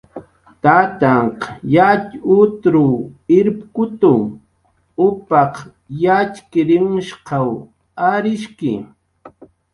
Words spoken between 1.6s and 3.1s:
yatxutruw